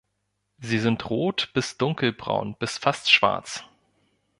[0.57, 3.63] Sie sind rot- bis dunkelbraun bis fast schwarz.